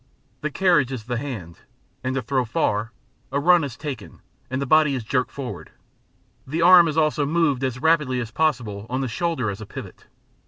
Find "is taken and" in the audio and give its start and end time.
3.63-4.59